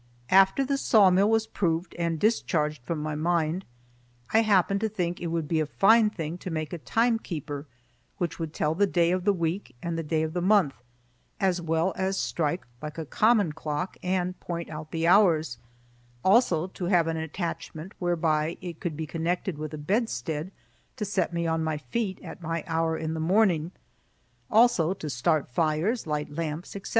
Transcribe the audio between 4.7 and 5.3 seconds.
to think it